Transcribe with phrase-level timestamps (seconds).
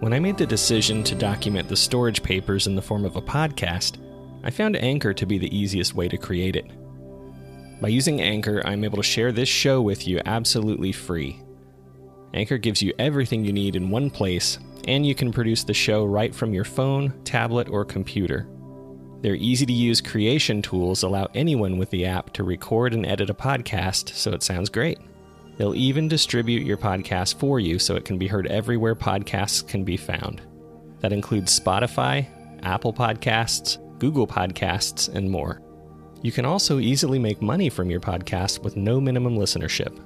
[0.00, 3.20] When I made the decision to document the storage papers in the form of a
[3.20, 3.96] podcast,
[4.44, 6.70] I found Anchor to be the easiest way to create it.
[7.80, 11.42] By using Anchor, I'm able to share this show with you absolutely free.
[12.32, 16.04] Anchor gives you everything you need in one place, and you can produce the show
[16.04, 18.48] right from your phone, tablet, or computer.
[19.22, 23.30] Their easy to use creation tools allow anyone with the app to record and edit
[23.30, 25.00] a podcast so it sounds great.
[25.58, 29.84] They'll even distribute your podcast for you so it can be heard everywhere podcasts can
[29.84, 30.40] be found.
[31.00, 32.26] That includes Spotify,
[32.62, 35.60] Apple Podcasts, Google Podcasts, and more.
[36.22, 40.04] You can also easily make money from your podcast with no minimum listenership.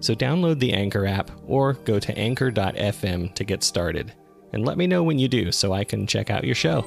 [0.00, 4.12] So download the Anchor app or go to anchor.fm to get started.
[4.52, 6.84] And let me know when you do so I can check out your show.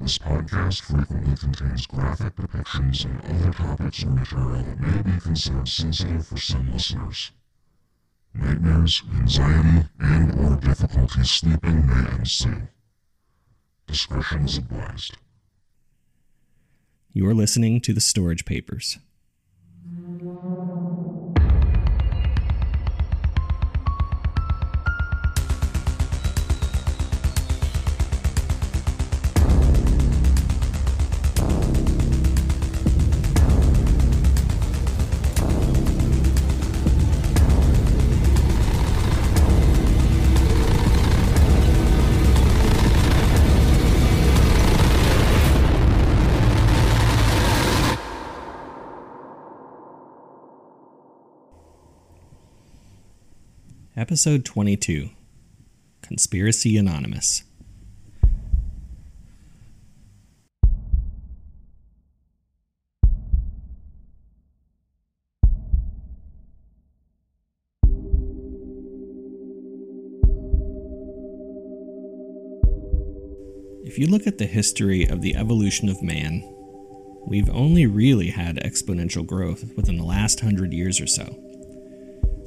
[0.00, 5.68] This podcast frequently contains graphic depictions and other topics or material that may be considered
[5.68, 7.32] sensitive for some listeners.
[8.32, 12.62] Nightmares, anxiety, and or difficulty sleeping may ensue.
[13.86, 15.18] Discretion is advised.
[17.12, 18.98] You're listening to the Storage Papers.
[54.10, 55.08] Episode 22
[56.02, 57.44] Conspiracy Anonymous.
[73.84, 76.42] If you look at the history of the evolution of man,
[77.28, 81.49] we've only really had exponential growth within the last hundred years or so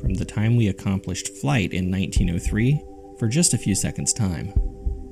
[0.03, 2.83] from the time we accomplished flight in 1903
[3.17, 4.53] for just a few seconds' time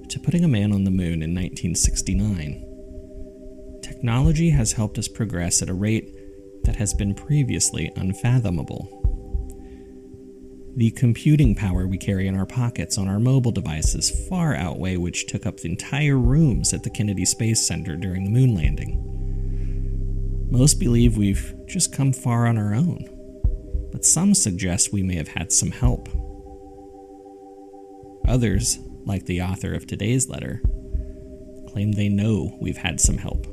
[0.09, 2.67] to putting a man on the moon in 1969.
[3.81, 6.13] Technology has helped us progress at a rate
[6.65, 8.97] that has been previously unfathomable.
[10.75, 15.27] The computing power we carry in our pockets on our mobile devices far outweigh which
[15.27, 19.07] took up the entire rooms at the Kennedy Space Center during the moon landing.
[20.51, 23.20] Most believe we've just come far on our own
[23.91, 26.09] but some suggest we may have had some help.
[28.27, 30.61] Others, like the author of today's letter,
[31.69, 33.47] claim they know we've had some help.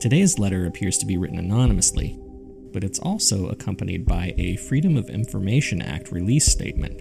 [0.00, 2.18] Today's letter appears to be written anonymously,
[2.72, 7.00] but it's also accompanied by a Freedom of Information Act release statement.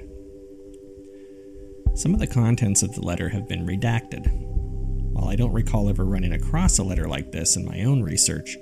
[1.96, 4.32] Some of the contents of the letter have been redacted.
[5.12, 8.58] While I don't recall ever running across a letter like this in my own research,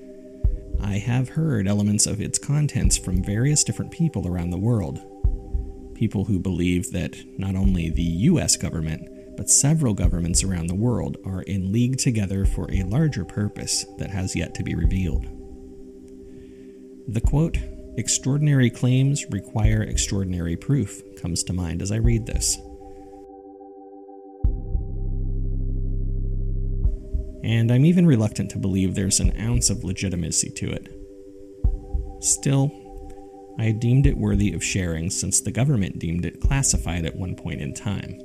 [0.84, 5.00] I have heard elements of its contents from various different people around the world.
[5.96, 11.18] People who believe that not only the US government, but several governments around the world
[11.26, 15.26] are in league together for a larger purpose that has yet to be revealed.
[17.08, 17.58] The quote,
[17.98, 22.58] extraordinary claims require extraordinary proof, comes to mind as I read this.
[27.44, 32.24] And I'm even reluctant to believe there's an ounce of legitimacy to it.
[32.24, 32.72] Still,
[33.58, 37.62] I deemed it worthy of sharing since the government deemed it classified at one point
[37.62, 38.20] in time.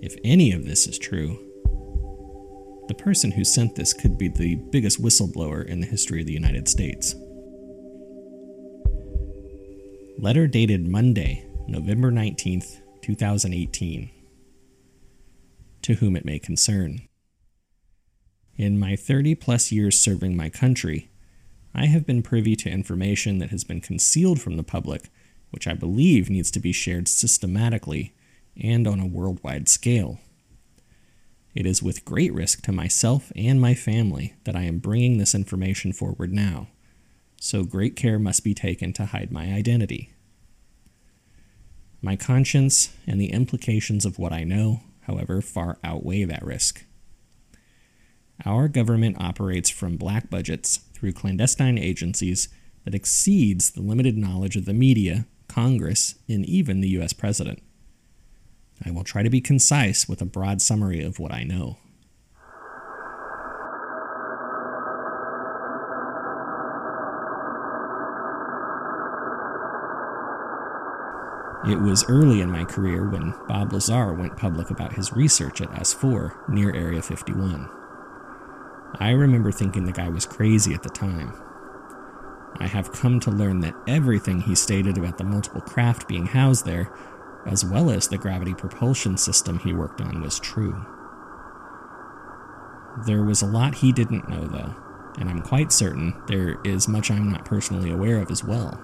[0.00, 1.38] If any of this is true,
[2.88, 6.32] the person who sent this could be the biggest whistleblower in the history of the
[6.32, 7.14] United States.
[10.18, 14.10] Letter dated Monday, November 19th, 2018.
[15.82, 17.08] To whom it may concern.
[18.62, 21.10] In my 30 plus years serving my country,
[21.74, 25.10] I have been privy to information that has been concealed from the public,
[25.50, 28.14] which I believe needs to be shared systematically
[28.56, 30.20] and on a worldwide scale.
[31.56, 35.34] It is with great risk to myself and my family that I am bringing this
[35.34, 36.68] information forward now,
[37.40, 40.12] so great care must be taken to hide my identity.
[42.00, 46.84] My conscience and the implications of what I know, however, far outweigh that risk.
[48.44, 52.48] Our government operates from black budgets through clandestine agencies
[52.84, 57.62] that exceeds the limited knowledge of the media, Congress, and even the US president.
[58.84, 61.78] I will try to be concise with a broad summary of what I know.
[71.64, 75.70] It was early in my career when Bob Lazar went public about his research at
[75.70, 77.81] S4 near Area 51.
[78.98, 81.32] I remember thinking the guy was crazy at the time.
[82.58, 86.66] I have come to learn that everything he stated about the multiple craft being housed
[86.66, 86.92] there,
[87.46, 90.84] as well as the gravity propulsion system he worked on, was true.
[93.06, 94.74] There was a lot he didn't know, though,
[95.18, 98.80] and I'm quite certain there is much I'm not personally aware of as well.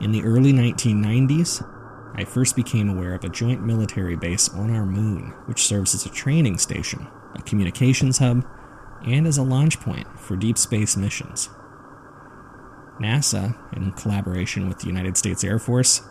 [0.00, 1.70] In the early 1990s,
[2.16, 6.06] I first became aware of a joint military base on our moon, which serves as
[6.06, 8.46] a training station, a communications hub,
[9.06, 11.48] and as a launch point for deep space missions.
[13.00, 16.02] NASA, in collaboration with the United States Air Force,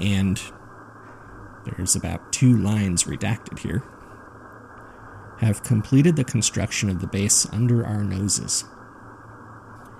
[0.00, 0.40] and
[1.64, 3.82] there's about two lines redacted here,
[5.38, 8.64] have completed the construction of the base under our noses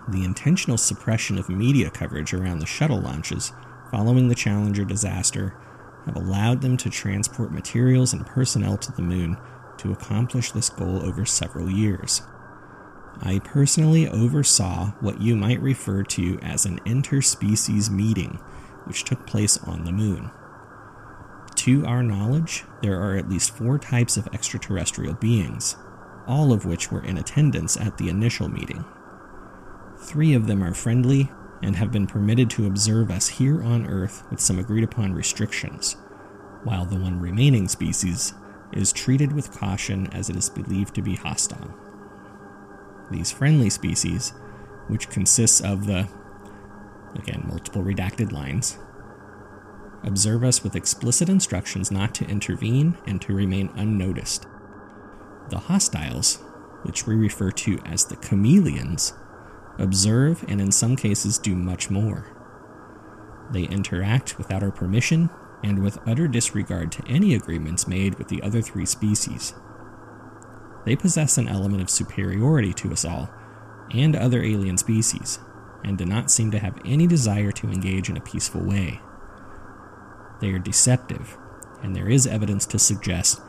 [0.08, 3.52] the intentional suppression of media coverage around the shuttle launches
[3.90, 5.54] following the Challenger disaster
[6.06, 9.36] have allowed them to transport materials and personnel to the moon
[9.78, 12.22] to accomplish this goal over several years.
[13.20, 18.40] I personally oversaw what you might refer to as an interspecies meeting,
[18.84, 20.30] which took place on the moon.
[21.56, 25.76] To our knowledge, there are at least four types of extraterrestrial beings,
[26.26, 28.84] all of which were in attendance at the initial meeting.
[29.98, 31.30] Three of them are friendly
[31.62, 35.96] and have been permitted to observe us here on Earth with some agreed upon restrictions,
[36.64, 38.34] while the one remaining species
[38.72, 41.74] is treated with caution as it is believed to be hostile.
[43.10, 44.30] These friendly species,
[44.88, 46.08] which consists of the,
[47.14, 48.78] again, multiple redacted lines,
[50.02, 54.46] observe us with explicit instructions not to intervene and to remain unnoticed.
[55.50, 56.36] The hostiles,
[56.82, 59.12] which we refer to as the chameleons,
[59.78, 62.26] observe, and in some cases do much more.
[63.50, 65.30] They interact without our permission
[65.62, 69.54] and with utter disregard to any agreements made with the other three species.
[70.84, 73.30] They possess an element of superiority to us all
[73.92, 75.38] and other alien species,
[75.84, 79.00] and do not seem to have any desire to engage in a peaceful way.
[80.40, 81.36] They are deceptive,
[81.82, 83.40] and there is evidence to suggest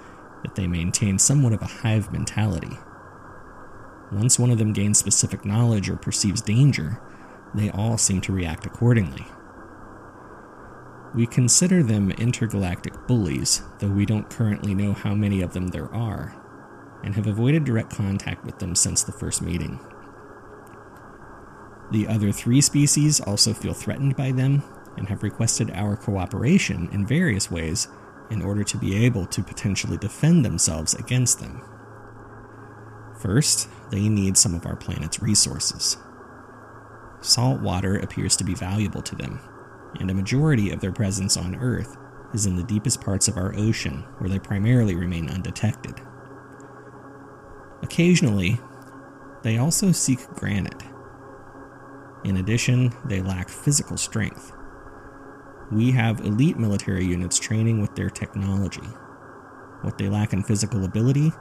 [0.44, 2.78] that they maintain somewhat of a hive mentality
[4.14, 7.02] once one of them gains specific knowledge or perceives danger,
[7.56, 9.26] they all seem to react accordingly.
[11.16, 15.94] We consider them intergalactic bullies, though we don't currently know how many of them there
[15.94, 16.36] are,
[17.04, 19.80] and have avoided direct contact with them since the first meeting.
[21.92, 24.64] The other three species also feel threatened by them
[24.98, 27.88] and have requested our cooperation in various ways
[28.32, 31.62] in order to be able to potentially defend themselves against them.
[33.20, 35.98] First, they need some of our planet's resources.
[37.22, 39.40] Salt water appears to be valuable to them,
[40.00, 41.98] and a majority of their presence on Earth
[42.34, 45.96] is in the deepest parts of our ocean, where they primarily remain undetected.
[47.84, 48.60] Occasionally,
[49.44, 50.84] they also seek granite.
[52.24, 54.54] In addition, they lack physical strength.
[55.72, 58.88] We have elite military units training with their technology.
[59.82, 61.34] What they lack in physical ability,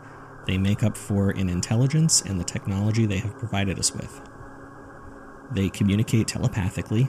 [0.46, 4.20] they make up for in intelligence and the technology they have provided us with.
[5.52, 7.08] They communicate telepathically,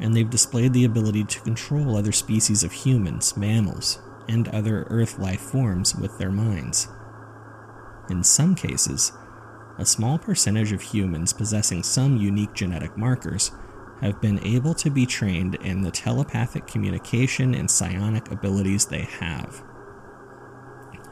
[0.00, 3.98] and they've displayed the ability to control other species of humans, mammals,
[4.28, 6.88] and other Earth life forms with their minds.
[8.10, 9.12] In some cases,
[9.78, 13.50] a small percentage of humans possessing some unique genetic markers
[14.00, 19.62] have been able to be trained in the telepathic communication and psionic abilities they have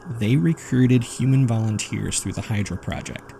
[0.09, 3.33] they recruited human volunteers through the Hydra Project,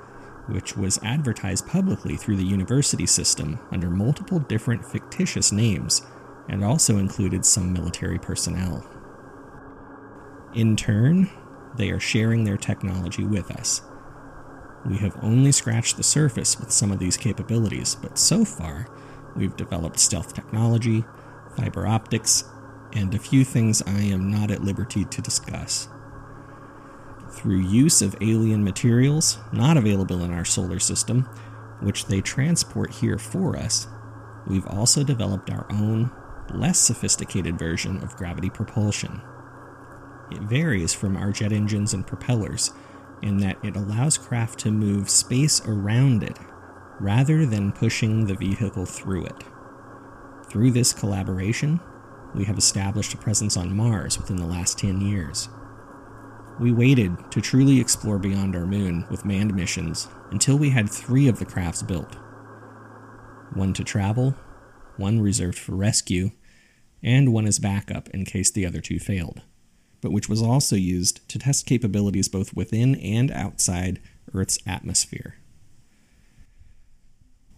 [0.47, 6.01] which was advertised publicly through the university system under multiple different fictitious names
[6.47, 8.85] and also included some military personnel.
[10.53, 11.29] In turn,
[11.75, 13.81] they are sharing their technology with us.
[14.85, 18.87] We have only scratched the surface with some of these capabilities, but so far,
[19.35, 21.03] we've developed stealth technology,
[21.57, 22.43] fiber optics,
[22.93, 25.89] and a few things I am not at liberty to discuss
[27.36, 31.24] through use of alien materials not available in our solar system,
[31.82, 33.88] which they transport here for us,
[34.48, 36.12] we've also developed our own,
[36.54, 39.22] less sophisticated version of gravity propulsion.
[40.32, 42.72] It varies from our jet engines and propellers
[43.22, 46.38] in that it allows craft to move space around it
[47.00, 49.44] rather than pushing the vehicle through it.
[50.50, 51.80] Through this collaboration,
[52.34, 55.50] we have established a presence on Mars within the last 10 years.
[56.57, 61.27] We waited to truly explore beyond our moon with manned missions until we had three
[61.27, 62.15] of the crafts built
[63.53, 64.35] one to travel,
[64.97, 66.31] one reserved for rescue,
[67.03, 69.41] and one as backup in case the other two failed,
[70.01, 74.01] but which was also used to test capabilities both within and outside
[74.33, 75.35] Earth's atmosphere.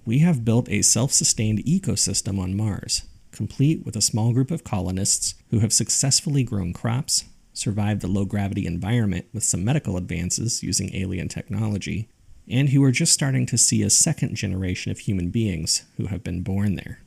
[0.05, 4.63] We have built a self sustained ecosystem on Mars, complete with a small group of
[4.63, 7.25] colonists who have successfully grown crops,
[7.57, 12.07] survived the low gravity environment with some medical advances using alien technology,
[12.47, 16.23] and who are just starting to see a second generation of human beings who have
[16.23, 17.01] been born there.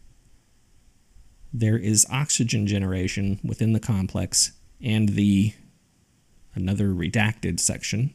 [1.52, 5.54] There is oxygen generation within the complex, and the
[6.54, 8.14] another redacted section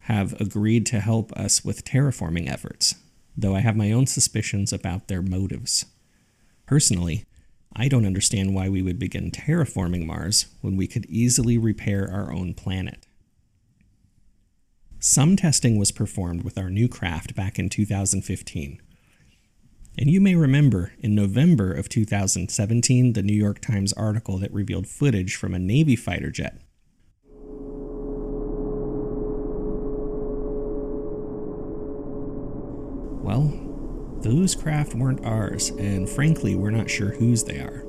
[0.00, 2.94] have agreed to help us with terraforming efforts,
[3.36, 5.86] though I have my own suspicions about their motives.
[6.66, 7.24] Personally,
[7.74, 12.32] I don't understand why we would begin terraforming Mars when we could easily repair our
[12.32, 13.06] own planet.
[14.98, 18.82] Some testing was performed with our new craft back in 2015.
[19.98, 24.86] And you may remember in November of 2017 the New York Times article that revealed
[24.86, 26.60] footage from a Navy fighter jet.
[33.22, 33.52] Well,
[34.22, 37.84] those craft weren't ours, and frankly, we're not sure whose they are.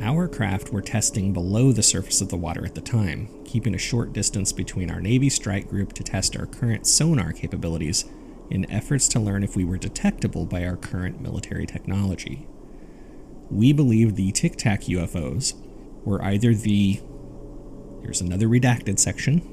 [0.00, 3.78] Our craft were testing below the surface of the water at the time, keeping a
[3.78, 8.04] short distance between our Navy strike group to test our current sonar capabilities
[8.50, 12.46] in efforts to learn if we were detectable by our current military technology.
[13.48, 15.54] We believe the Tic Tac UFOs
[16.04, 17.00] were either the
[18.02, 19.48] here's another redacted section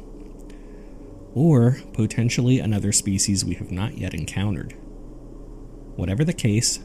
[1.35, 4.73] or potentially another species we have not yet encountered.
[5.99, 6.79] Whatever the case,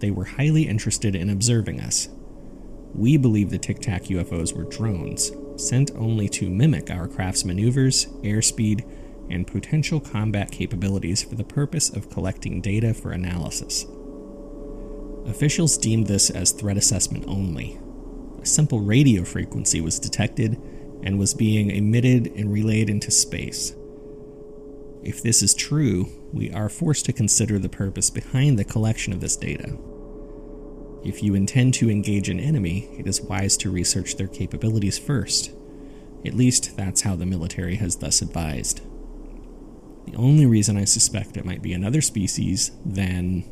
[0.00, 2.08] they were highly interested in observing us
[2.96, 8.06] we believe the Tic Tac UFOs were drones, sent only to mimic our craft's maneuvers,
[8.22, 8.88] airspeed,
[9.28, 13.84] and potential combat capabilities for the purpose of collecting data for analysis.
[15.26, 17.78] Officials deemed this as threat assessment only.
[18.40, 20.58] A simple radio frequency was detected
[21.02, 23.74] and was being emitted and relayed into space.
[25.02, 29.20] If this is true, we are forced to consider the purpose behind the collection of
[29.20, 29.76] this data.
[31.02, 35.50] If you intend to engage an enemy, it is wise to research their capabilities first.
[36.24, 38.82] At least that's how the military has thus advised.
[40.04, 43.44] The only reason I suspect it might be another species than,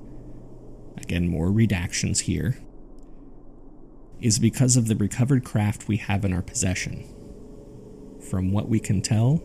[0.98, 2.58] again, more redactions here,
[4.20, 7.04] is because of the recovered craft we have in our possession.
[8.20, 9.42] From what we can tell,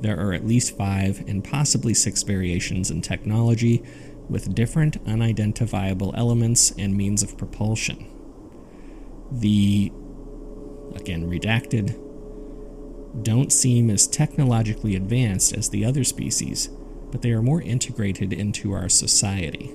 [0.00, 3.82] there are at least five and possibly six variations in technology
[4.28, 8.06] with different unidentifiable elements and means of propulsion.
[9.30, 9.92] The,
[10.94, 11.98] again redacted,
[13.22, 16.68] don't seem as technologically advanced as the other species,
[17.10, 19.74] but they are more integrated into our society.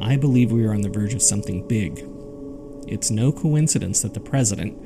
[0.00, 2.06] I believe we are on the verge of something big.
[2.86, 4.78] It's no coincidence that the president,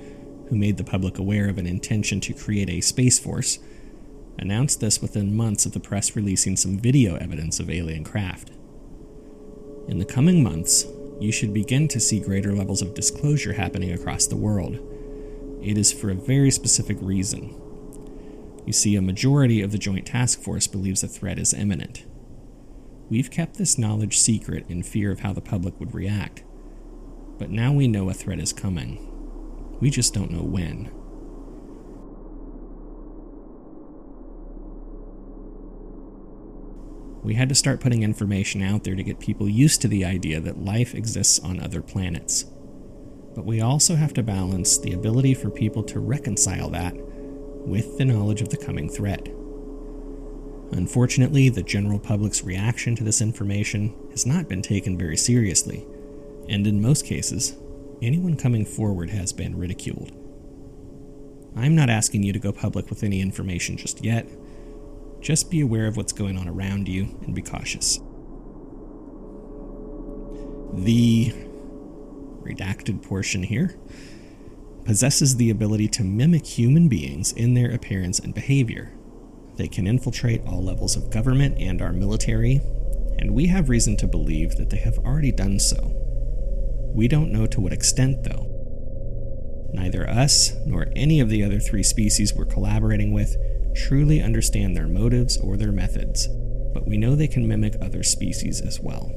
[0.49, 3.59] who made the public aware of an intention to create a space force,
[4.39, 8.51] announced this within months of the press releasing some video evidence of alien craft.
[9.89, 10.85] In the coming months,
[11.21, 14.79] you should begin to see greater levels of disclosure happening across the world.
[15.63, 17.55] It is for a very specific reason.
[18.67, 22.05] You see, a majority of the Joint Task Force believes a threat is imminent.
[23.09, 26.43] We've kept this knowledge secret in fear of how the public would react.
[27.39, 28.99] But now we know a threat is coming.
[29.81, 30.91] We just don't know when.
[37.27, 40.39] We had to start putting information out there to get people used to the idea
[40.39, 42.45] that life exists on other planets.
[43.35, 48.05] But we also have to balance the ability for people to reconcile that with the
[48.05, 49.27] knowledge of the coming threat.
[50.71, 55.85] Unfortunately, the general public's reaction to this information has not been taken very seriously,
[56.49, 57.57] and in most cases,
[58.01, 60.13] anyone coming forward has been ridiculed.
[61.57, 64.29] I'm not asking you to go public with any information just yet.
[65.27, 67.97] Just be aware of what's going on around you and be cautious.
[70.73, 71.33] The
[72.43, 73.75] redacted portion here
[74.85, 78.93] possesses the ability to mimic human beings in their appearance and behavior.
[79.57, 82.61] They can infiltrate all levels of government and our military,
[83.19, 85.91] and we have reason to believe that they have already done so.
[86.95, 88.47] We don't know to what extent, though.
[89.73, 93.37] Neither us nor any of the other three species we're collaborating with
[93.77, 96.29] truly understand their motives or their methods,
[96.73, 99.13] but we know they can mimic other species as well.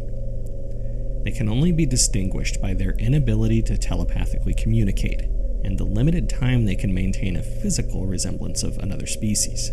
[1.24, 5.22] They can only be distinguished by their inability to telepathically communicate
[5.64, 9.72] and the limited time they can maintain a physical resemblance of another species.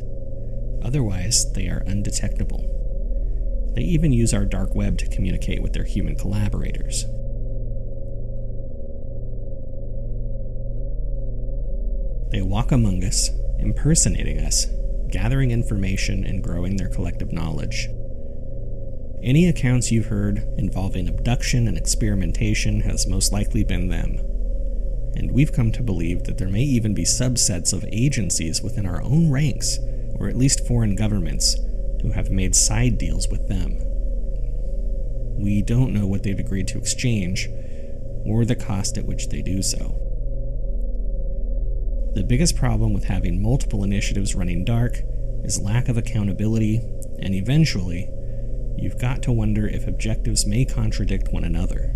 [0.82, 2.72] Otherwise, they are undetectable.
[3.74, 7.04] They even use our dark web to communicate with their human collaborators.
[12.32, 14.66] They walk among us, impersonating us,
[15.10, 17.88] gathering information and growing their collective knowledge.
[19.22, 24.18] Any accounts you've heard involving abduction and experimentation has most likely been them.
[25.16, 29.02] And we've come to believe that there may even be subsets of agencies within our
[29.02, 29.78] own ranks,
[30.14, 31.56] or at least foreign governments,
[32.02, 33.78] who have made side deals with them.
[35.38, 37.48] We don't know what they've agreed to exchange,
[38.24, 40.05] or the cost at which they do so.
[42.16, 45.02] The biggest problem with having multiple initiatives running dark
[45.44, 46.80] is lack of accountability,
[47.18, 48.08] and eventually,
[48.78, 51.94] you've got to wonder if objectives may contradict one another.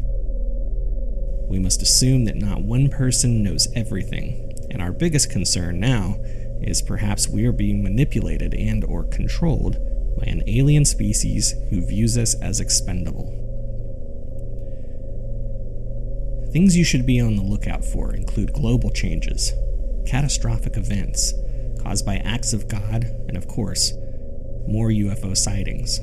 [1.48, 6.18] We must assume that not one person knows everything, and our biggest concern now
[6.60, 9.78] is perhaps we are being manipulated and or controlled
[10.18, 13.32] by an alien species who views us as expendable.
[16.52, 19.54] Things you should be on the lookout for include global changes,
[20.06, 21.34] catastrophic events
[21.82, 23.92] caused by acts of God, and of course,
[24.66, 26.00] more UFO sightings.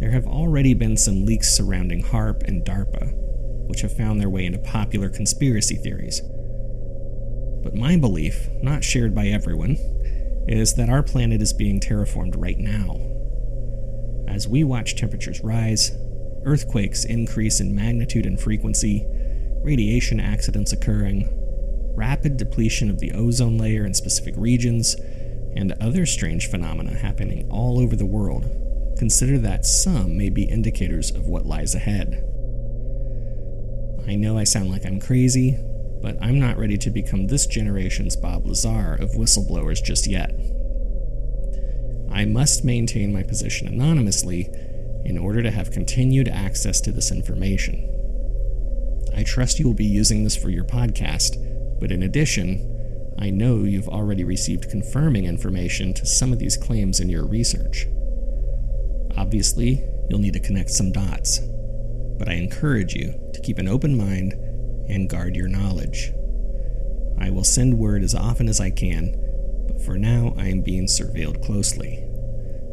[0.00, 3.12] There have already been some leaks surrounding HAARP and DARPA,
[3.68, 6.20] which have found their way into popular conspiracy theories.
[7.62, 9.76] But my belief, not shared by everyone,
[10.46, 13.00] is that our planet is being terraformed right now.
[14.28, 15.92] As we watch temperatures rise,
[16.44, 19.06] earthquakes increase in magnitude and frequency,
[19.62, 21.28] radiation accidents occurring,
[21.94, 24.96] rapid depletion of the ozone layer in specific regions,
[25.56, 28.44] and other strange phenomena happening all over the world,
[28.98, 32.22] consider that some may be indicators of what lies ahead.
[34.06, 35.56] I know I sound like I'm crazy,
[36.02, 40.34] but I'm not ready to become this generation's Bob Lazar of whistleblowers just yet.
[42.12, 44.50] I must maintain my position anonymously
[45.04, 47.90] in order to have continued access to this information.
[49.16, 51.36] I trust you will be using this for your podcast
[51.80, 57.00] but in addition, I know you've already received confirming information to some of these claims
[57.00, 57.86] in your research.
[59.16, 61.38] Obviously, you'll need to connect some dots,
[62.18, 64.32] but I encourage you to keep an open mind
[64.88, 66.12] and guard your knowledge.
[67.18, 69.14] I will send word as often as I can,
[69.68, 72.04] but for now I am being surveilled closely.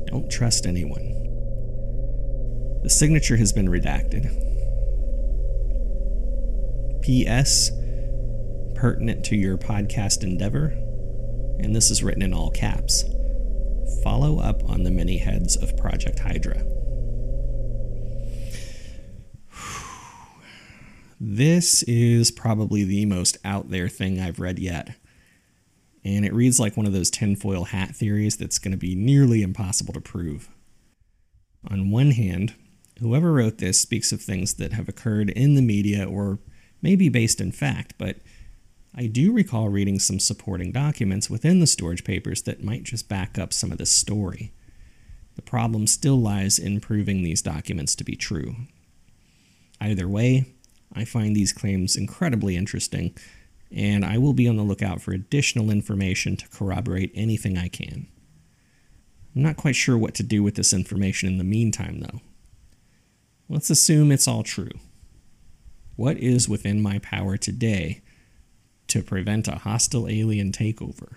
[0.08, 1.20] Don't trust anyone.
[2.84, 4.50] The signature has been redacted.
[7.02, 7.72] P.S
[8.82, 10.70] pertinent to your podcast endeavor,
[11.60, 13.04] and this is written in all caps.
[14.04, 16.66] Follow up on the many heads of Project Hydra.
[21.20, 24.96] This is probably the most out there thing I've read yet.
[26.04, 29.44] And it reads like one of those tinfoil hat theories that's going to be nearly
[29.44, 30.50] impossible to prove.
[31.70, 32.56] On one hand,
[33.00, 36.40] whoever wrote this speaks of things that have occurred in the media or
[36.82, 38.18] may be based in fact, but
[38.94, 43.40] I do recall reading some supporting documents within the storage papers that might just back
[43.40, 44.52] up some of this story.
[45.36, 48.56] The problem still lies in proving these documents to be true.
[49.80, 50.46] Either way,
[50.94, 53.16] I find these claims incredibly interesting,
[53.72, 58.08] and I will be on the lookout for additional information to corroborate anything I can.
[59.34, 62.20] I'm not quite sure what to do with this information in the meantime, though.
[63.48, 64.72] Let's assume it's all true.
[65.96, 68.02] What is within my power today
[68.92, 71.14] to prevent a hostile alien takeover.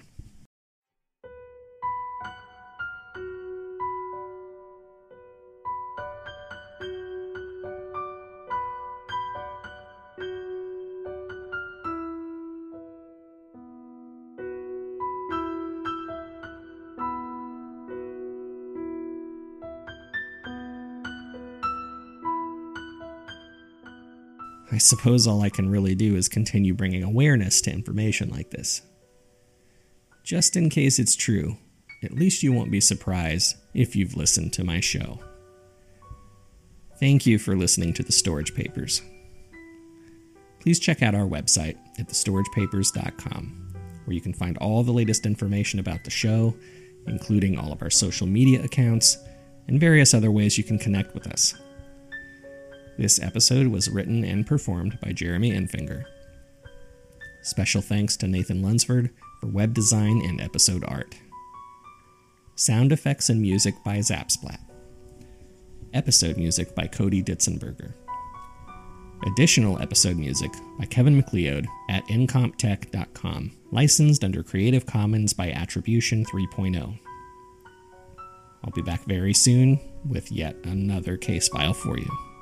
[24.85, 28.83] Suppose all I can really do is continue bringing awareness to information like this.
[30.23, 31.57] Just in case it's true,
[32.03, 35.19] at least you won't be surprised if you've listened to my show.
[36.99, 39.03] Thank you for listening to the Storage Papers.
[40.61, 45.79] Please check out our website at thestoragepapers.com, where you can find all the latest information
[45.79, 46.55] about the show,
[47.07, 49.19] including all of our social media accounts
[49.69, 51.55] and various other ways you can connect with us.
[52.97, 56.05] This episode was written and performed by Jeremy Enfinger.
[57.43, 61.17] Special thanks to Nathan Lunsford for web design and episode art.
[62.55, 64.61] Sound effects and music by Zapsplat.
[65.93, 67.95] Episode music by Cody Ditzenberger.
[69.27, 76.99] Additional episode music by Kevin MacLeod at incomptech.com, licensed under Creative Commons by Attribution 3.0.
[78.63, 82.34] I'll be back very soon with yet another case file for you.